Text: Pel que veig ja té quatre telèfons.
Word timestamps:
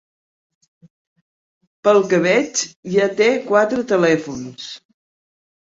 Pel 1.89 2.01
que 2.13 2.21
veig 2.25 2.65
ja 2.97 3.13
té 3.21 3.31
quatre 3.53 3.87
telèfons. 3.95 4.71